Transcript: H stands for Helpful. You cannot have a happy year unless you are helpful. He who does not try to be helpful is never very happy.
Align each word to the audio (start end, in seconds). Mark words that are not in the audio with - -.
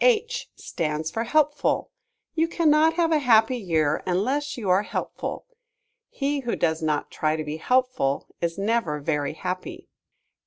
H 0.00 0.50
stands 0.54 1.10
for 1.10 1.24
Helpful. 1.24 1.90
You 2.34 2.48
cannot 2.48 2.94
have 2.94 3.12
a 3.12 3.18
happy 3.18 3.58
year 3.58 4.02
unless 4.06 4.56
you 4.56 4.70
are 4.70 4.82
helpful. 4.82 5.44
He 6.08 6.40
who 6.40 6.56
does 6.56 6.80
not 6.80 7.10
try 7.10 7.36
to 7.36 7.44
be 7.44 7.58
helpful 7.58 8.26
is 8.40 8.56
never 8.56 8.98
very 9.00 9.34
happy. 9.34 9.90